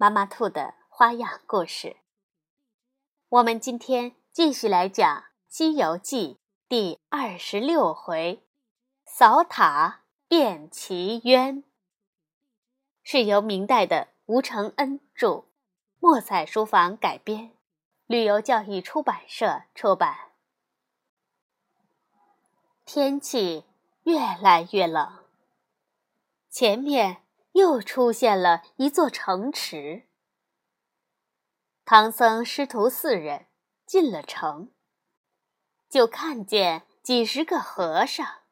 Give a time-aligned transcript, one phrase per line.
[0.00, 1.98] 妈妈兔的花样故事。
[3.28, 6.36] 我们今天继续来讲《西游记》
[6.70, 8.42] 第二十六回
[9.04, 11.64] “扫塔变奇冤”，
[13.04, 15.44] 是由明代的吴承恩著，
[15.98, 17.52] 墨彩书房改编，
[18.06, 20.30] 旅游教育出版社出版。
[22.86, 23.66] 天气
[24.04, 25.26] 越来越冷，
[26.48, 27.22] 前面。
[27.52, 30.08] 又出现了一座城池。
[31.84, 33.46] 唐僧师徒四人
[33.84, 34.72] 进了城，
[35.88, 38.42] 就看见几十个和尚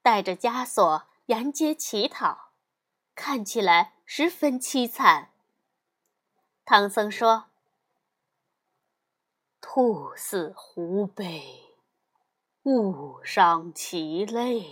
[0.00, 2.52] 带着枷锁沿街乞讨，
[3.14, 5.32] 看起来十分凄惨。
[6.64, 7.50] 唐僧说
[9.60, 11.76] ：“兔死狐悲，
[12.62, 14.64] 物伤其类。”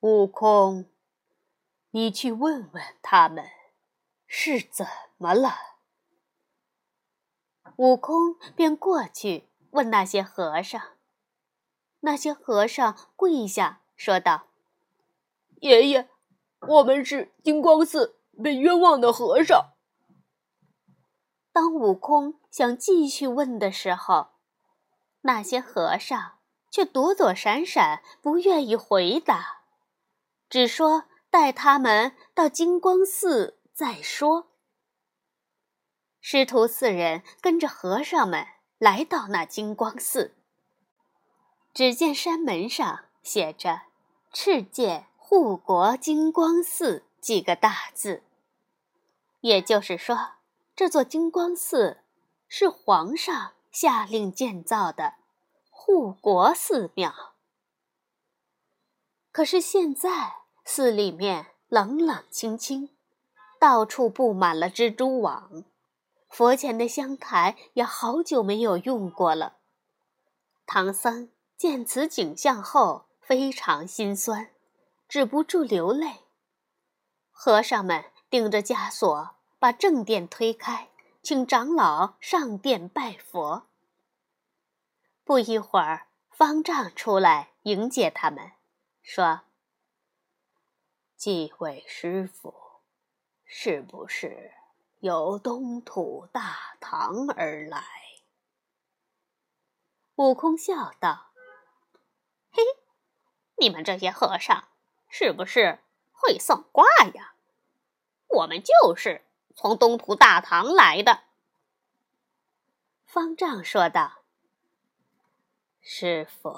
[0.00, 0.91] 悟空。
[1.94, 3.44] 你去问问他们，
[4.26, 4.86] 是怎
[5.18, 5.54] 么了？
[7.76, 10.80] 悟空便过去问那些和尚。
[12.00, 14.46] 那些和尚跪下说道
[15.60, 16.08] ：“爷爷，
[16.60, 19.74] 我们是金光寺被冤枉的和尚。”
[21.52, 24.28] 当悟空想继续问的时候，
[25.20, 26.38] 那些和尚
[26.70, 29.64] 却躲躲闪闪，不愿意回答，
[30.48, 31.04] 只说。
[31.32, 34.48] 带他们到金光寺再说。
[36.20, 38.46] 师徒四人跟着和尚们
[38.76, 40.34] 来到那金光寺，
[41.72, 43.84] 只见山门上写着
[44.30, 48.22] “赤界护国金光寺”几个大字。
[49.40, 50.32] 也就是说，
[50.76, 52.02] 这座金光寺
[52.46, 55.14] 是皇上下令建造的
[55.70, 57.32] 护国寺庙。
[59.30, 60.41] 可是现在。
[60.64, 62.88] 寺里面冷冷清清，
[63.58, 65.64] 到处布满了蜘蛛网，
[66.28, 69.56] 佛前的香台也好久没有用过了。
[70.66, 74.50] 唐僧见此景象后非常心酸，
[75.08, 76.20] 止不住流泪。
[77.30, 80.88] 和尚们顶着枷锁把正殿推开，
[81.22, 83.66] 请长老上殿拜佛。
[85.24, 88.52] 不一会儿，方丈出来迎接他们，
[89.02, 89.42] 说。
[91.22, 92.52] 几位师傅，
[93.44, 94.50] 是不是
[94.98, 97.84] 由东土大唐而来？
[100.16, 101.30] 悟空笑道
[102.50, 102.60] ：“嘿，
[103.56, 104.64] 你们这些和尚
[105.08, 105.78] 是不是
[106.10, 106.84] 会算卦
[107.14, 107.36] 呀？
[108.26, 111.22] 我们就是从东土大唐来的。”
[113.06, 114.24] 方丈说道
[115.80, 116.52] ：“师傅，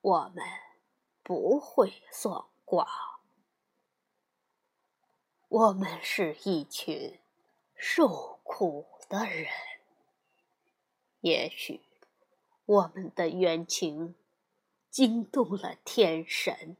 [0.00, 0.44] 我们
[1.22, 2.88] 不会算卦。”
[5.50, 7.18] 我们是一群
[7.74, 9.48] 受苦的人，
[11.22, 11.80] 也许
[12.64, 14.14] 我们的冤情
[14.90, 16.76] 惊动了天神。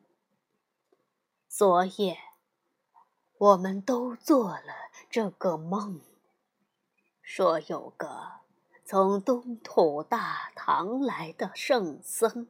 [1.49, 2.17] 昨夜
[3.39, 4.73] 我们都做了
[5.11, 6.01] 这个梦，
[7.21, 8.35] 说有个
[8.85, 12.47] 从东土大唐来的圣僧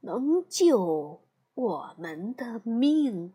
[0.00, 1.20] 能救
[1.52, 3.34] 我们的命。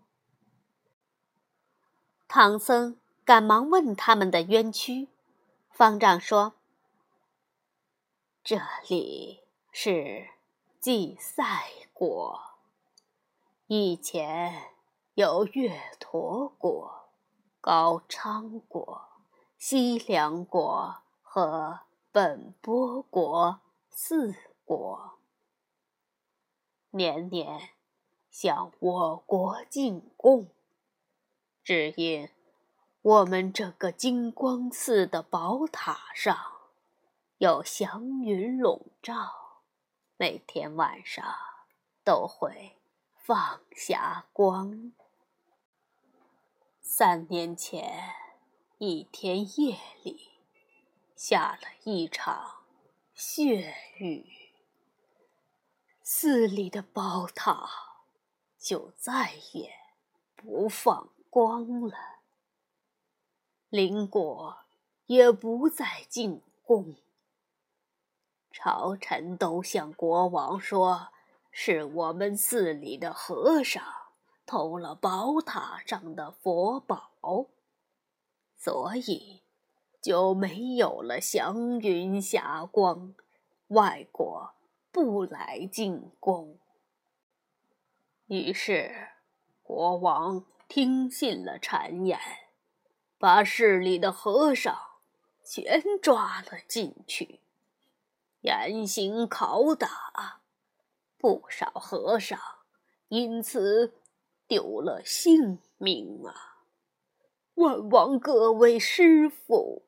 [2.33, 5.09] 唐僧赶忙问他们的冤屈，
[5.69, 6.53] 方丈说
[8.41, 10.29] ：“这里是
[10.79, 11.43] 祭赛
[11.91, 12.39] 国，
[13.67, 14.69] 以前
[15.15, 17.09] 有月陀国、
[17.59, 19.01] 高昌国、
[19.57, 21.81] 西凉国和
[22.13, 25.17] 本波国四国，
[26.91, 27.71] 年年
[28.29, 30.47] 向我国进贡。”
[31.63, 32.27] 只因
[33.03, 36.35] 我们这个金光寺的宝塔上
[37.37, 39.61] 有祥云笼罩，
[40.17, 41.23] 每天晚上
[42.03, 42.77] 都会
[43.15, 44.91] 放霞光。
[46.81, 48.11] 三年前
[48.79, 50.31] 一天夜里
[51.15, 52.65] 下了一场
[53.13, 54.25] 血雨，
[56.01, 57.69] 寺里的宝塔
[58.57, 59.71] 就再也
[60.35, 61.09] 不放。
[61.31, 61.95] 光了，
[63.69, 64.57] 邻国
[65.05, 66.97] 也不再进贡。
[68.51, 71.07] 朝臣都向国王说，
[71.49, 73.81] 是我们寺里的和尚
[74.45, 77.47] 偷了宝塔上的佛宝，
[78.57, 79.41] 所以
[80.01, 83.15] 就没有了祥云霞光，
[83.67, 84.53] 外国
[84.91, 86.59] 不来进贡。
[88.27, 89.07] 于是，
[89.63, 90.43] 国王
[90.73, 92.17] 听信了谗言，
[93.17, 94.73] 把市里的和尚
[95.43, 97.41] 全抓了进去。
[98.39, 100.39] 严刑拷打，
[101.17, 102.39] 不少和尚
[103.09, 103.95] 因此
[104.47, 106.63] 丢了性命啊！
[107.55, 109.83] 万望各位师傅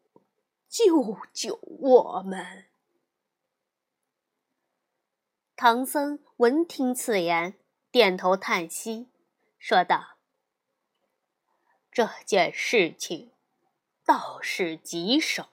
[0.67, 2.65] 救救我们！
[5.55, 7.57] 唐僧闻听此言，
[7.89, 9.07] 点头叹息，
[9.57, 10.12] 说道
[11.93, 13.31] ：“这件事情
[14.03, 15.47] 倒是棘手，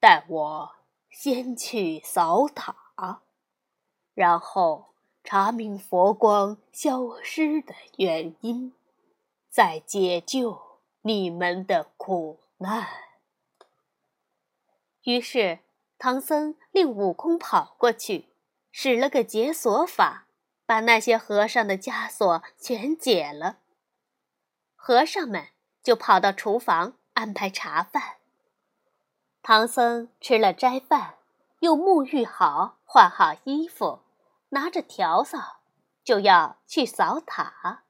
[0.00, 0.76] 待我……”
[1.16, 3.22] 先去扫塔，
[4.14, 4.86] 然后
[5.22, 8.72] 查明佛光消失的原因，
[9.48, 10.60] 再解救
[11.02, 12.88] 你们的苦难。
[15.04, 15.60] 于是，
[15.98, 18.28] 唐僧令悟空跑过去，
[18.72, 20.26] 使了个解锁法，
[20.66, 23.58] 把那些和尚的枷锁全解了。
[24.86, 25.48] 和尚们
[25.82, 28.16] 就跑到厨房安排茶饭。
[29.40, 31.14] 唐僧吃了斋饭，
[31.60, 34.02] 又沐浴好，换好衣服，
[34.50, 35.38] 拿着笤帚
[36.04, 37.84] 就要去扫塔。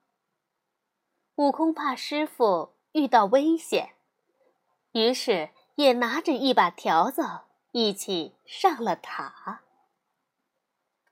[1.35, 3.97] 悟空怕师傅遇到危险，
[4.93, 7.41] 于是也拿着一把笤帚
[7.73, 9.63] 一起上了塔。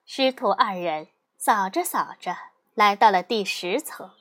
[0.04, 2.36] 师徒二人扫着扫着，
[2.74, 4.12] 来到了第十层。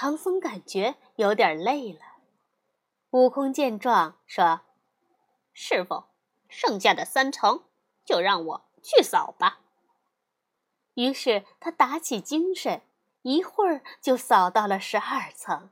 [0.00, 1.98] 唐僧感觉有点累了，
[3.10, 4.60] 悟空见状说。
[5.52, 6.04] 师傅，
[6.48, 7.64] 剩下的三层
[8.04, 9.58] 就让我去扫吧。
[10.94, 12.82] 于是他打起精神，
[13.22, 15.70] 一会儿就扫到了十二层。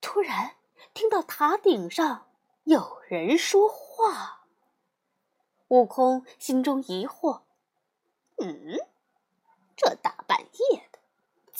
[0.00, 0.56] 突然
[0.92, 2.26] 听到塔顶上
[2.64, 4.48] 有人说话，
[5.68, 7.42] 悟空心中疑惑
[8.42, 8.76] ：“嗯，
[9.76, 10.93] 这大半夜的，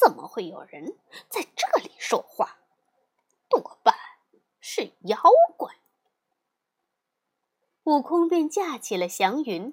[0.04, 0.98] 怎么会有人
[1.30, 2.58] 在这里说话？
[3.48, 3.94] 多半
[4.60, 5.16] 是妖
[5.56, 5.72] 怪。”
[7.84, 9.72] 悟空便架起了祥云，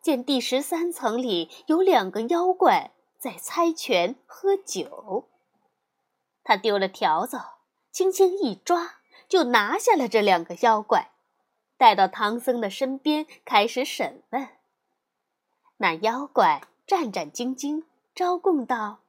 [0.00, 5.28] 见第十三层里有两个妖怪在猜拳喝酒。
[6.42, 7.40] 他丢了条子，
[7.92, 11.12] 轻轻一抓，就拿下了这两个妖怪，
[11.76, 14.48] 带到唐僧的身边开始审问。
[15.76, 17.84] 那妖怪战战兢兢，
[18.14, 19.00] 招供道：“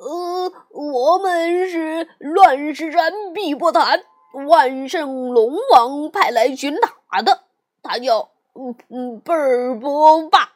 [0.00, 4.02] 呃，我们是乱石山碧波潭
[4.48, 7.40] 万圣龙王派来寻塔的。”
[7.84, 10.52] 他叫嗯嗯贝儿波霸，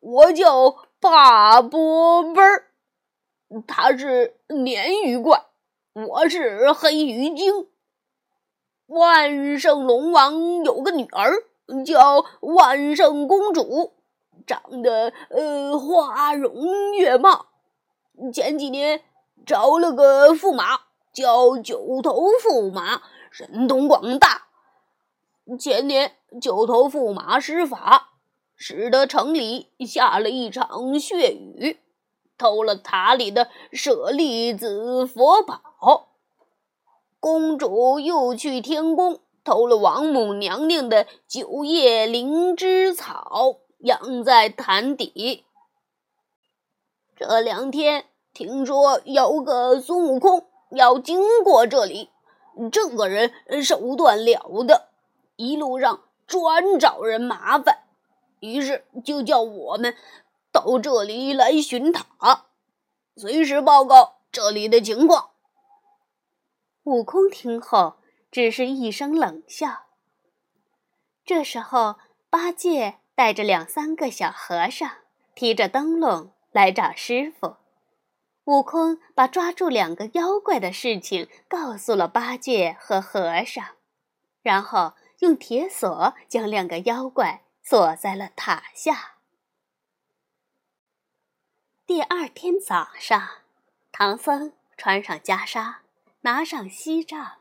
[0.00, 2.66] 我叫霸波贝儿。
[3.66, 5.42] 他是鲶鱼怪，
[5.94, 7.68] 我是黑鱼精。
[8.86, 11.32] 万圣龙王有个女儿
[11.86, 13.94] 叫万圣公主，
[14.46, 17.46] 长得呃花容月貌。
[18.32, 19.02] 前几年
[19.46, 20.80] 找了个驸马，
[21.12, 24.46] 叫九头驸马，神通广大。
[25.58, 26.16] 前年。
[26.40, 28.14] 九头驸马施法，
[28.56, 31.78] 使得城里下了一场血雨，
[32.38, 36.08] 偷了塔里的舍利子佛宝。
[37.20, 45.44] 公主又去天宫偷了王母娘娘的九叶灵芝草，养在潭底。
[47.16, 52.10] 这两天听说有个孙悟空要经过这里，
[52.70, 54.88] 这个人手段了得，
[55.36, 56.02] 一路上。
[56.24, 57.80] 专找人麻烦，
[58.40, 59.94] 于是就叫我们
[60.50, 62.46] 到这里来巡塔，
[63.16, 65.30] 随时报告这里的情况。
[66.84, 67.96] 悟空听后
[68.30, 69.82] 只是一声冷笑。
[71.22, 71.96] 这时候，
[72.30, 74.90] 八戒带着两三个小和尚，
[75.34, 77.56] 提着灯笼来找师傅。
[78.44, 83.64] 悟空把抓住两个妖怪的事情告诉了八戒和和尚，
[84.42, 84.94] 然后。
[85.22, 89.12] 用铁锁将两个妖怪锁在了塔下。
[91.86, 93.28] 第二天早上，
[93.92, 95.76] 唐僧穿上袈裟，
[96.22, 97.34] 拿上锡杖，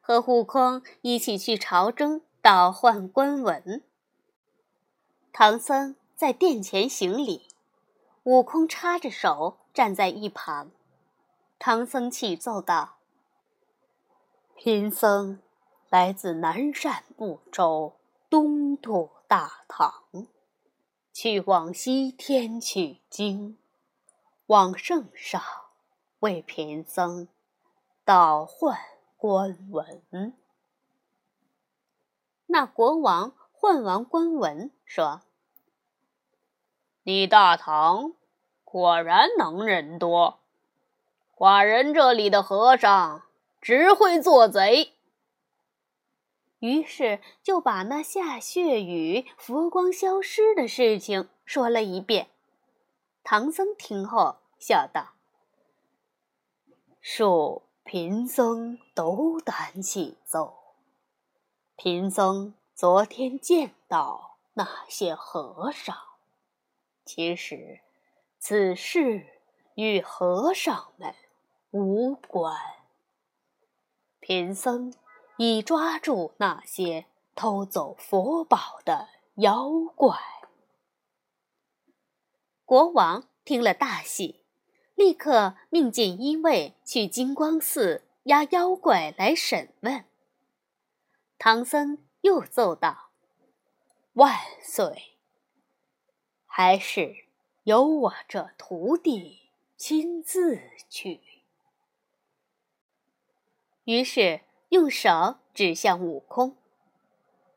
[0.00, 3.84] 和悟空一起去朝中倒换官文。
[5.32, 7.46] 唐僧在殿前行礼，
[8.28, 10.70] 悟空插着手站在一旁。
[11.58, 12.98] 唐僧启奏道
[14.54, 15.40] ：“贫僧
[15.88, 17.96] 来自南赡部洲
[18.28, 20.04] 东土大唐，
[21.10, 23.56] 去往西天取经，
[24.48, 25.42] 望圣上
[26.18, 27.28] 为贫僧
[28.04, 28.78] 倒换
[29.16, 30.36] 官文。
[32.44, 35.22] 那国王换完官文，说
[37.04, 38.12] ：“你大唐
[38.70, 40.40] 果然能人多，
[41.34, 43.22] 寡人这里的和尚
[43.62, 44.92] 只会做贼。”
[46.60, 52.28] 于是就把那下血雨、佛光消失的事情说了一遍。
[53.24, 55.14] 唐僧听后笑道
[57.02, 60.58] ：“恕贫僧斗胆启奏。”
[61.74, 65.96] 贫僧昨天见到那些和尚，
[67.06, 67.80] 其实
[68.38, 69.26] 此事
[69.74, 71.14] 与和尚们
[71.70, 72.56] 无关。
[74.20, 74.94] 贫僧
[75.36, 80.16] 已抓住那些偷走佛宝的妖怪。
[82.64, 84.44] 国王听了大喜，
[84.94, 90.04] 立刻命锦衣卫去金光寺押妖怪来审问。
[91.38, 93.10] 唐僧又奏道
[94.14, 95.16] ：“万岁，
[96.44, 97.27] 还是
[97.68, 100.58] 由我这徒弟亲自
[100.88, 101.20] 去。”
[103.84, 106.56] 于是用手指向悟空。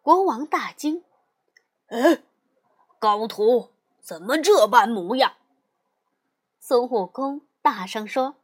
[0.02, 1.06] 国王大惊
[1.88, 2.24] ：“哎，
[3.00, 5.38] 高徒怎么这般模样？”
[6.60, 8.36] 孙悟空大声说：“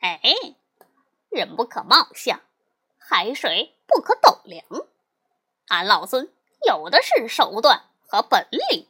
[0.00, 0.20] 哎，
[1.30, 2.38] 人不可貌相，
[2.98, 4.64] 海水。”不可斗量，
[5.68, 6.30] 俺老孙
[6.66, 8.86] 有的是手段和本领。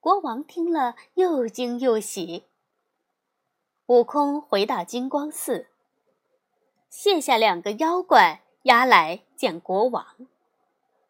[0.00, 2.46] 国王听了又惊又喜。
[3.84, 5.68] 悟空回到金光寺，
[6.88, 10.06] 卸下两个妖怪押来见国王。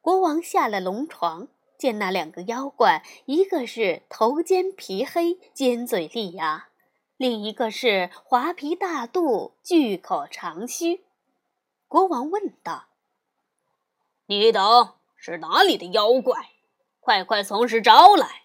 [0.00, 1.47] 国王下了龙床，
[1.78, 6.70] 见那两个妖怪，一个是头尖皮黑、尖嘴利牙，
[7.16, 11.04] 另一个是滑皮大肚、巨口长须。
[11.87, 12.87] 国王问道
[14.26, 16.50] ：“你等是哪里的妖怪？
[16.99, 18.39] 快快从实招来！”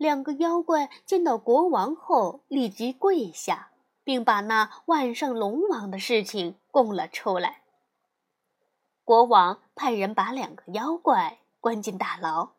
[0.00, 3.70] 两个妖怪见到国王后，立即跪下，
[4.02, 7.60] 并把那万圣龙王的事情供了出来。
[9.04, 12.52] 国王派人把两个妖怪关进大牢，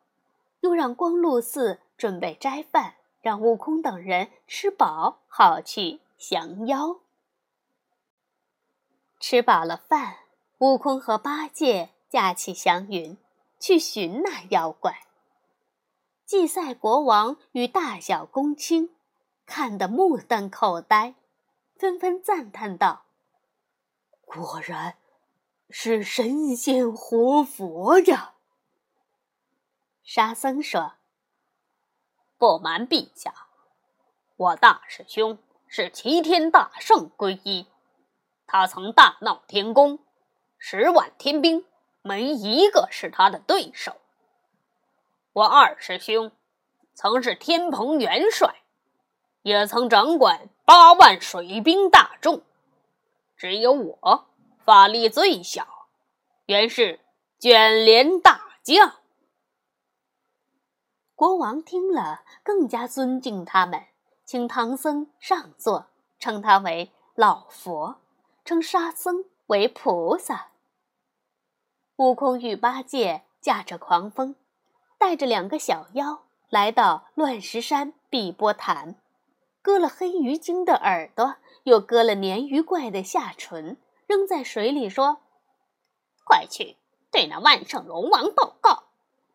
[0.60, 7.00] 又让光禄寺准备斋饭，让悟空等人吃饱，好去降妖。
[9.18, 10.18] 吃饱了饭，
[10.58, 13.18] 悟空和八戒架起祥云，
[13.58, 15.08] 去寻那妖怪。
[16.32, 18.88] 祭赛国王与大小公卿
[19.44, 21.14] 看得目瞪口呆，
[21.76, 23.04] 纷纷赞叹道
[24.24, 24.96] ：“果然
[25.68, 28.32] 是神仙活佛呀！”
[30.02, 30.94] 沙僧说
[32.38, 33.34] ：“不瞒陛下，
[34.36, 35.36] 我大师兄
[35.66, 37.66] 是齐天大圣皈依。”
[38.48, 39.98] 他曾大闹天宫，
[40.56, 41.66] 十万天兵
[42.00, 43.98] 没一个是他的对手。
[45.34, 46.30] 我二师兄
[46.94, 48.62] 曾是天蓬元帅，
[49.42, 52.42] 也曾掌管八万水兵大众。
[53.36, 54.26] 只有我
[54.62, 55.88] 法力最小，
[56.44, 57.00] 原是
[57.38, 58.96] 卷帘大将。
[61.14, 63.86] 国王听了，更加尊敬他们，
[64.24, 65.86] 请唐僧上座，
[66.18, 67.96] 称他为老佛。
[68.44, 70.48] 称沙僧为菩萨。
[71.96, 74.34] 悟空与八戒驾着狂风，
[75.02, 78.94] 带着两个小妖来到乱石山碧波潭，
[79.60, 85.22] 割了黑鱼精的耳朵，又割了鲶鱼怪的下唇，扔在水里，说
[86.22, 86.76] ：“快去
[87.10, 88.84] 对那万圣龙王报告，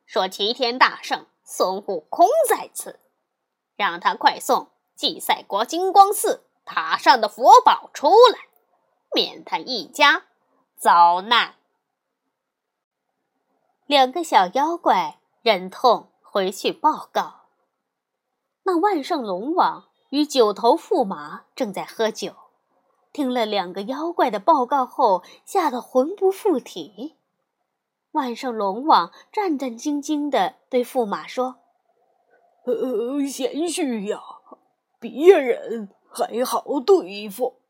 [0.05, 3.01] 说齐天大圣孙悟空在此，
[3.75, 8.47] 让他快送祭赛国金光寺塔上的佛宝出来。”
[9.13, 10.27] 免他一家
[10.77, 11.55] 遭难。
[13.85, 17.45] 两个小妖怪忍痛回去报告。
[18.63, 22.33] 那万圣龙王与九头驸马正在喝酒，
[23.13, 27.15] 听了两个妖怪的报告后，吓得魂不附体。
[28.11, 31.55] 万圣龙王战战兢兢地对驸马说：“，
[33.31, 34.21] 贤婿呀，
[34.99, 37.61] 别人还好对付，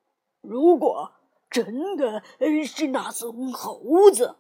[0.42, 1.12] 如果……”
[1.48, 2.24] 真的
[2.66, 4.36] 是那孙猴子，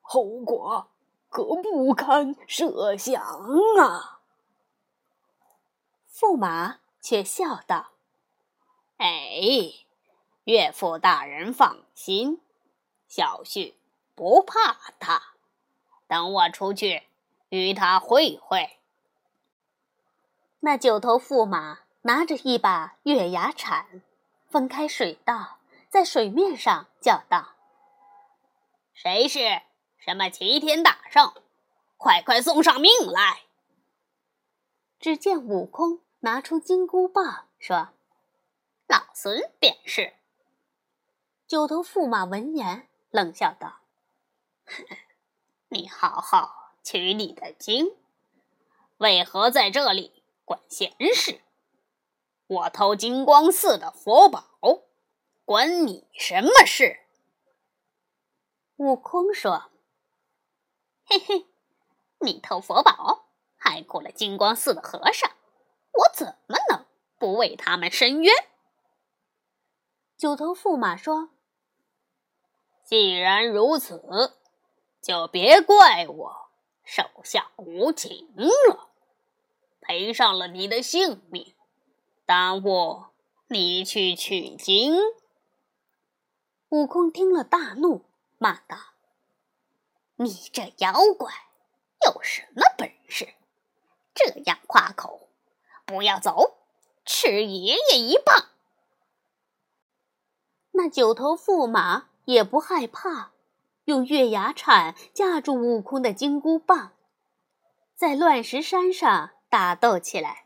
[0.00, 0.86] 后果
[1.28, 3.22] 可不堪设想
[3.78, 4.20] 啊！
[6.10, 7.92] 驸马却笑道
[8.98, 9.06] ：“哎，
[10.44, 12.40] 岳父大人放心，
[13.06, 13.74] 小婿
[14.14, 15.34] 不怕他。
[16.06, 17.04] 等我出去
[17.50, 18.78] 与他会会。”
[20.60, 24.02] 那九头驸马拿着一把月牙铲，
[24.48, 25.58] 分开水道，
[25.88, 27.50] 在水面上叫道
[28.92, 29.62] ：“谁是
[29.98, 31.32] 什么齐天大圣？
[31.96, 33.42] 快快送上命来！”
[35.00, 37.90] 只见悟空拿出金箍棒，说
[38.88, 40.14] ：“老孙便是。”
[41.46, 43.80] 九头驸马闻言冷笑道
[45.68, 47.96] ：“你好好取你的经，
[48.98, 51.42] 为何在这里？”管闲事！
[52.46, 54.44] 我偷金光寺的佛宝，
[55.44, 57.00] 关你什么事？
[58.76, 59.70] 悟空说
[61.10, 61.46] ：“嘿嘿，
[62.18, 63.24] 你偷佛宝，
[63.56, 65.30] 害苦了金光寺的和尚，
[65.92, 66.84] 我怎么能
[67.18, 68.34] 不为他们伸冤？”
[70.18, 71.30] 九头驸马说
[72.84, 74.36] ：“既然如此，
[75.00, 76.50] 就别怪我
[76.84, 78.90] 手下无情了。”
[79.80, 81.54] 赔上了你的性命，
[82.26, 83.06] 耽误
[83.46, 84.94] 你去取经。
[86.68, 88.04] 悟空听了大怒，
[88.36, 88.76] 骂道
[90.18, 91.32] ：“你这妖怪
[92.06, 93.34] 有什么本事，
[94.14, 95.28] 这样夸口？
[95.84, 96.58] 不要走，
[97.04, 98.50] 吃爷爷一棒！”
[100.72, 103.32] 那九头驸马也不害怕，
[103.86, 106.92] 用月牙铲架住悟空的金箍棒，
[107.94, 109.30] 在乱石山上。
[109.50, 110.44] 打斗起来，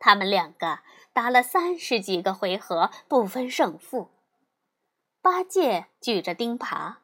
[0.00, 0.80] 他们两个
[1.12, 4.10] 打了三十几个回合，不分胜负。
[5.20, 6.96] 八戒举着钉耙，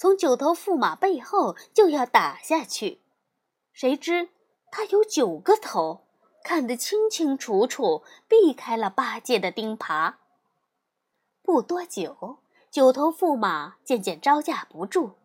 [0.00, 3.02] 从九头驸马背后就要打下去，
[3.74, 4.30] 谁知
[4.72, 6.06] 他有九个头，
[6.42, 10.14] 看得清清楚楚，避开了八戒的钉耙。
[11.42, 12.38] 不多久，
[12.70, 15.16] 九头驸马渐渐招架不住，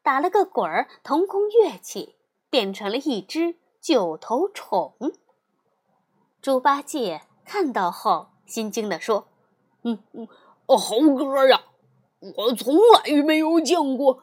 [0.00, 2.14] 打了个滚儿，腾空跃起，
[2.48, 3.56] 变成了一只。
[3.80, 4.94] 九头虫，
[6.40, 9.26] 猪八戒看到后心惊地说
[9.82, 10.28] ：“嗯嗯，
[10.66, 11.64] 哦猴哥呀，
[12.20, 14.22] 我从来没有见过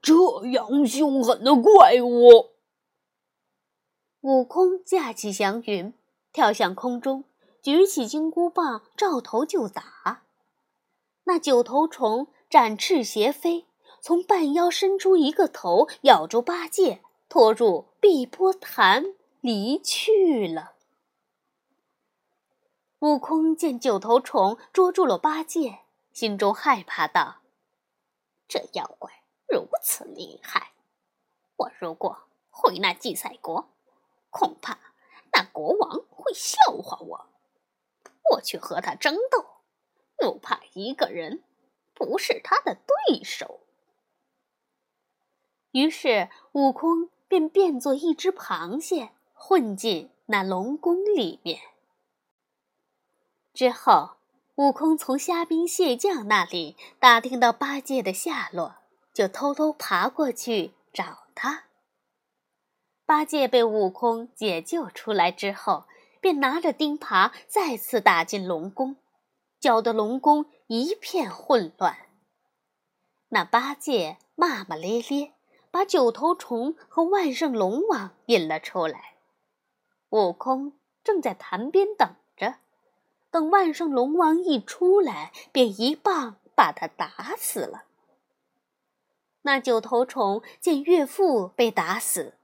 [0.00, 0.14] 这
[0.46, 2.50] 样凶狠的怪物。”
[4.22, 5.92] 悟空架起祥云，
[6.32, 7.24] 跳向空中，
[7.62, 10.22] 举起金箍棒，照头就打。
[11.24, 13.66] 那九头虫展翅斜飞，
[14.00, 17.02] 从半腰伸出一个头，咬住八戒。
[17.32, 20.72] 拖入碧波潭离去了。
[22.98, 25.78] 悟空见九头虫捉住了八戒，
[26.12, 27.42] 心中害怕道
[28.48, 30.72] ：“这妖怪如此厉害，
[31.56, 33.68] 我如果回那祭赛国，
[34.30, 34.78] 恐怕
[35.32, 37.26] 那国王会笑话我。
[38.32, 39.44] 我去和他争斗，
[40.22, 41.42] 又怕一个人
[41.94, 43.60] 不是他的对手。”
[45.72, 47.10] 于是悟空。
[47.30, 51.60] 便变作一只螃蟹，混进那龙宫里面。
[53.54, 54.16] 之后，
[54.60, 58.74] 悟空从虾兵蟹将那里打听到八戒的下落，
[59.14, 61.64] 就偷偷爬过去找他。
[63.06, 65.84] 八戒被悟空解救出来之后，
[66.20, 68.96] 便拿着钉耙再次打进龙宫，
[69.58, 71.96] 搅得龙宫一片混乱。
[73.30, 75.32] 那八戒骂骂咧咧。
[75.72, 79.14] 把九头虫和万圣龙王引了出来，
[80.08, 80.72] 悟空
[81.04, 82.16] 正在潭边等，
[83.30, 87.84] 等万圣龙王一出来，便一棒把他打死了。
[89.42, 92.34] 那九头虫见岳父被打死，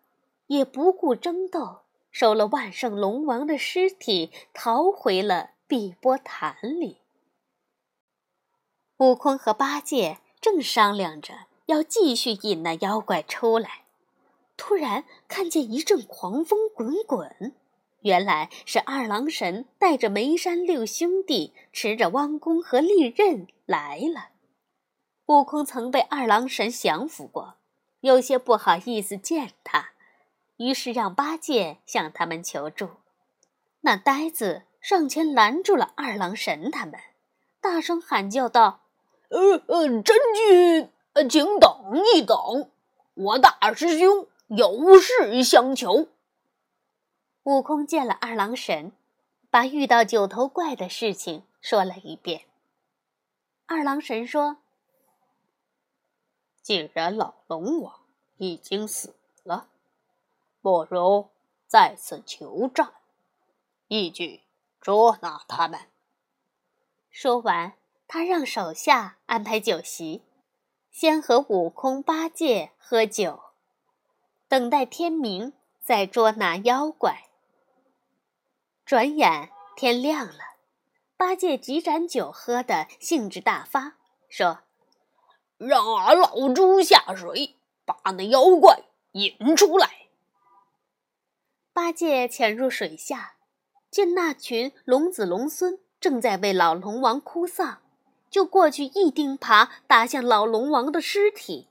[0.47, 6.99] 也不顾争斗，收了万圣龙王的尸体，逃回了碧波潭里。
[8.99, 11.47] 悟空和八戒正商量着。
[11.67, 13.83] 要继续引那妖怪出来，
[14.57, 17.57] 突然看见一阵狂风滚滚，
[18.07, 24.29] 原来是二郎神带着梅山六兄弟，持着弯弓和利刃来了。
[25.27, 27.57] 悟空曾被二郎神降服过，
[28.03, 29.91] 有些不好意思见他，
[30.57, 32.91] 于是让八戒向他们求助。
[33.81, 36.95] 那呆子上前拦住了二郎神他们，
[37.61, 38.83] 大声喊叫道
[39.31, 40.91] ：“呃呃，真君！”
[41.29, 42.71] 请等一等，
[43.15, 46.07] 我大师兄有事相求。
[47.47, 48.91] 悟空见了二郎神，
[49.51, 52.43] 把遇到九头怪的事情说了一遍。
[53.67, 54.57] 二郎神说
[56.61, 58.01] ：“既然老龙王
[58.39, 59.69] 已经死了，
[60.61, 61.29] 不如
[61.69, 62.93] 再次求战，
[63.87, 64.41] 一举
[64.81, 65.83] 捉拿他们。”
[67.13, 67.75] 说完，
[68.09, 70.23] 他让手下安排酒席，
[70.91, 73.41] 先和悟空、八戒喝酒，
[74.49, 77.26] 等待天明再捉拿妖怪。
[78.87, 80.39] 转眼天亮了，
[81.17, 83.97] 八戒几盏酒喝得兴致大发，
[84.29, 84.61] 说
[85.59, 90.07] ：“让俺老猪下水，把那妖怪引出来。”
[91.75, 93.35] 八戒潜入水下，
[93.91, 97.83] 见那群龙子龙孙正在为老龙王哭丧，
[98.31, 101.67] 就过去一钉耙打向老龙王的尸体，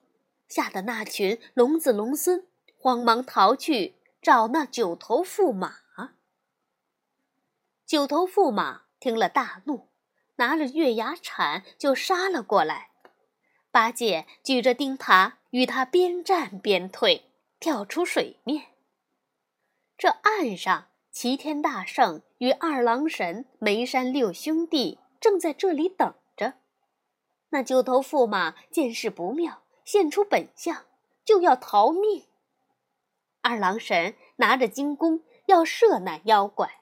[0.50, 2.46] 吓得那群龙子龙孙
[2.78, 5.78] 慌忙逃去找那九头驸马。
[7.86, 9.90] 九头驸马听了大怒，
[10.38, 12.90] 拿着月牙铲就杀了过来。
[13.70, 18.74] 八戒举着钉耙与他边战边退，跳出水面。
[19.98, 26.56] 这岸上，齐天大圣与二郎神、梅山六兄弟正在这里等着。
[27.50, 30.86] 那九头驸马见势不妙，现出本相，
[31.24, 32.26] 就要逃命。
[33.42, 36.82] 二郎神拿着金弓要射那妖怪，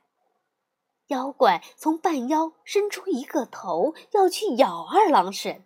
[1.08, 5.66] 妖怪从半腰伸出一个头，要去咬二郎神，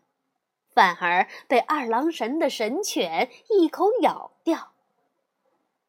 [0.73, 4.71] 反而被二郎神的神犬一口咬掉。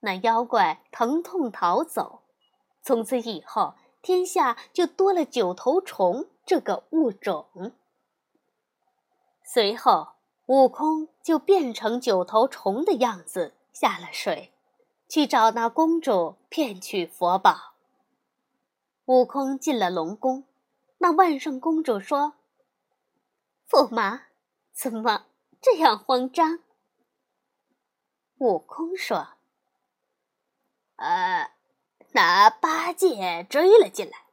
[0.01, 2.23] 那妖怪疼痛逃走，
[2.83, 7.73] 从此以后，天下就多了九头虫这个物种。
[9.43, 10.09] 随后，
[10.47, 14.53] 悟空就变成九头虫的样子下了水，
[15.09, 17.78] 去找那公主骗取佛宝。
[19.09, 20.45] 悟空进了龙宫，
[20.99, 22.35] 那万圣公主说
[23.67, 24.25] ：“驸马，
[24.75, 25.25] 怎么
[25.63, 26.59] 这样慌张？”
[28.37, 29.29] 悟空说。
[30.97, 31.51] 呃，
[32.13, 34.27] 那八戒追了进来，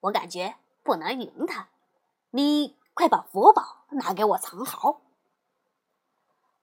[0.00, 1.70] 我感觉不能赢他。
[2.32, 5.00] 你快把佛宝拿给我藏好。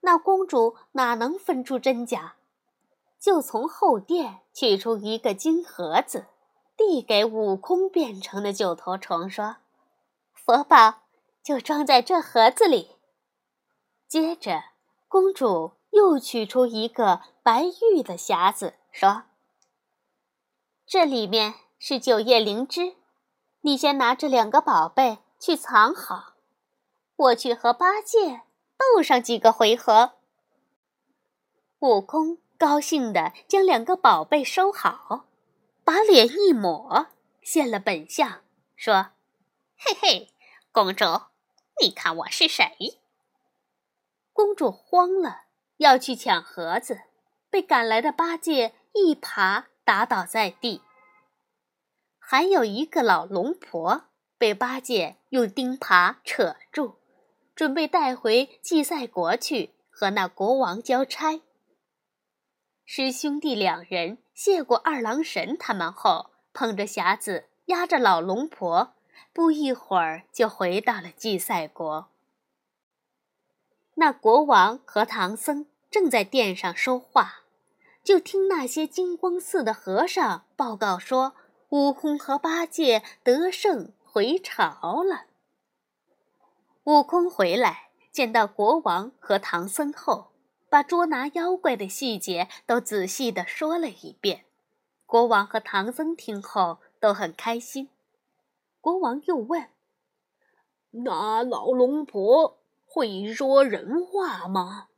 [0.02, 2.36] 那公主哪能分出真假，
[3.20, 6.28] 就从后殿取出一个金盒子，
[6.78, 9.58] 递给悟空变成的九头虫，说
[10.32, 11.02] ：“佛宝
[11.42, 12.92] 就装在这盒子里。”
[14.08, 14.64] 接着，
[15.08, 19.24] 公主又取出一个白玉的匣子，说。
[20.86, 22.96] 这里面是九叶灵芝，
[23.62, 26.36] 你先拿这两个宝贝去藏好，
[27.16, 28.44] 我去和八戒
[28.78, 30.14] 斗上几个回合。
[31.80, 35.26] 悟空高兴地将两个宝贝收好，
[35.88, 37.08] 把脸一抹，
[37.42, 38.42] 现了本相，
[38.76, 39.12] 说
[39.80, 40.34] ：“嘿嘿，
[40.74, 41.06] 公主，
[41.82, 43.00] 你看我是谁？”
[44.34, 45.44] 公主慌了，
[45.78, 47.04] 要去抢盒子，
[47.50, 49.68] 被赶来的八戒一耙。
[49.86, 50.82] 打倒在地，
[52.20, 56.98] 还有一个老龙婆被八戒用钉耙扯住，
[57.56, 61.40] 准备带回祭赛国去和那国王交差。
[62.84, 68.94] 师兄弟两人谢过二郎神他们后，捧着匣子，压着老龙婆，
[69.34, 72.10] 不一会儿就回到了祭赛国。
[73.96, 77.40] 那国王和唐僧正在殿上说话。
[78.04, 81.34] 就听那些金光寺的和尚报告说，
[81.70, 85.26] 悟空和八戒得胜回朝了。
[86.84, 90.28] 悟空回来见到国王和唐僧后，
[90.78, 94.46] 把捉拿妖怪的细节都仔细地说了一遍。
[95.08, 97.90] 国王和唐僧听后都很开心。
[98.80, 99.72] 国王又问
[101.04, 104.90] ：“那老龙婆会说人话吗？”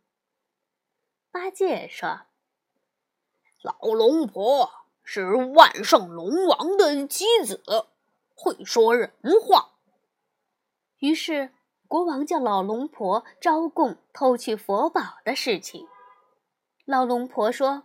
[1.31, 2.23] 八戒说。
[3.61, 4.69] 老龙婆
[5.01, 7.63] 是万圣龙王的妻子，
[8.35, 9.75] 会说人话。
[10.97, 11.53] 于是
[11.89, 15.87] 国王叫老龙婆招供偷取佛宝的事情。
[16.85, 17.83] 老龙婆说：“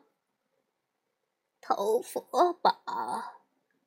[1.61, 2.85] 偷佛宝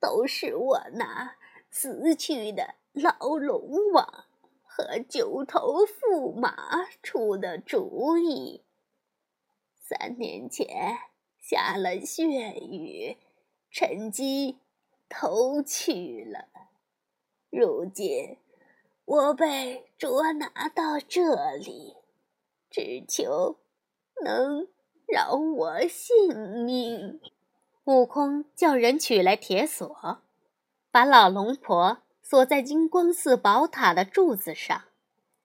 [0.01, 1.35] 都是我那
[1.69, 4.25] 死去的老龙王
[4.63, 8.65] 和九头驸马出的主意。
[9.79, 10.97] 三年前。”
[11.39, 12.25] 下了血
[12.59, 13.15] 雨，
[13.71, 14.59] 趁机
[15.07, 16.49] 偷去了。
[17.49, 18.37] 如今
[19.07, 21.95] 我被捉拿到这里，
[22.69, 23.55] 只求
[24.21, 24.67] 能
[25.05, 27.21] 饶我性命。
[27.85, 30.19] 悟空叫人取来铁锁，
[30.91, 34.83] 把老龙婆锁在金光寺宝塔的柱子上，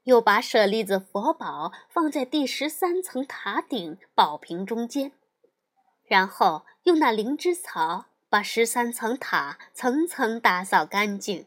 [0.03, 5.13] 又把舍利子佛宝放在第十三层塔顶宝瓶中间。
[6.05, 11.47] 然后用那灵芝草把十三层塔层层打扫干净，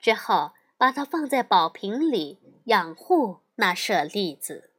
[0.00, 4.70] 之后把它放在宝瓶里养护那舍利子。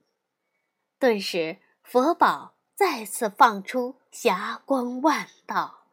[0.97, 5.85] 顿时，佛宝再次放出霞光万道。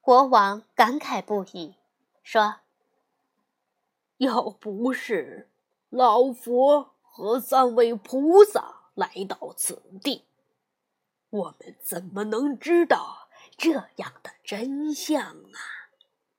[0.00, 1.74] 国王感慨不已，
[2.22, 2.60] 说
[4.16, 5.50] ：“要不是
[5.90, 10.24] 老佛和三位菩萨来到此地，
[11.28, 15.92] 我们怎么能知道这样的真相啊？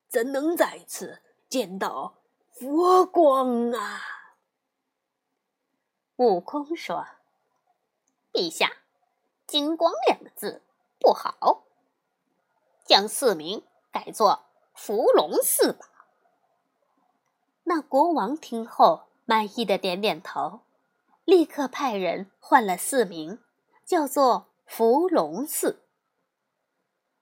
[0.09, 1.21] 怎能再次
[1.55, 2.15] 见到
[2.51, 4.01] 佛光啊？”
[6.19, 7.07] 悟空说
[8.33, 8.73] ：“陛下
[9.47, 10.61] ，‘金光’两个字
[10.99, 11.63] 不好，
[12.83, 14.41] 将寺名改作
[14.73, 15.85] 伏龙寺吧。”
[17.63, 20.59] 那国王听后满意的点点头，
[21.23, 23.41] 立刻派人换了寺名，
[23.85, 25.81] 叫做伏龙寺。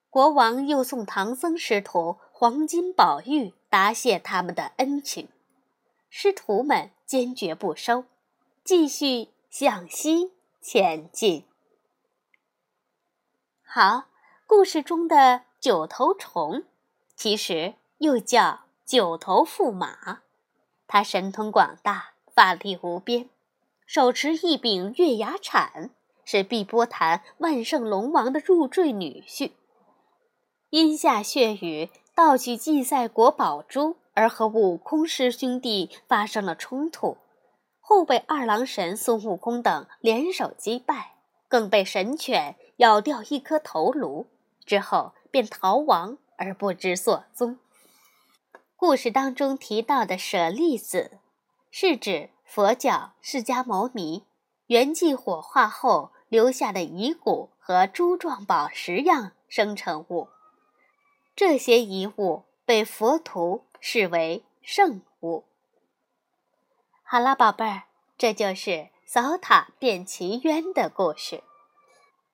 [0.09, 5.29] 国王又送唐僧师徒黄金宝玉答谢他们的恩情，
[6.07, 8.05] 师徒们坚决不收。
[8.63, 10.31] 继续向西
[10.61, 11.43] 前进。
[13.63, 14.03] 好，
[14.45, 16.65] 故事中的九头虫，
[17.15, 20.21] 其实又叫九头驸马。
[20.85, 23.27] 他神通广大，法力无边，
[23.87, 25.89] 手持一柄月牙铲，
[26.23, 29.53] 是碧波潭万圣龙王的入赘女婿。
[30.69, 37.17] 因下血雨盗取祭赛国宝珠，而和悟空师兄弟发生了冲突。
[37.79, 41.15] 后被二郎神孙悟空等联手击败，
[41.47, 44.27] 更被神犬咬掉一颗头颅，
[44.63, 47.57] 之后便逃亡而不知所踪。
[48.75, 51.17] 故事当中提到的舍利子，
[51.71, 54.23] 是指佛教释迦牟尼
[54.67, 60.27] 圆寂火化后留下的遗骨和珠状宝石样生成物，
[61.35, 65.45] 这些遗物被佛徒视为圣物。
[67.03, 67.83] 好了，宝贝儿，
[68.17, 71.43] 这就是扫塔变奇冤的故事。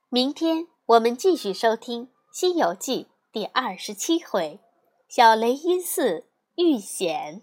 [0.10, 4.60] 明天我们继续收听《西游记》第二十七回
[5.08, 7.42] “小雷音寺遇险”。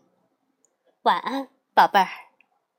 [1.02, 2.25] 晚安，宝贝儿。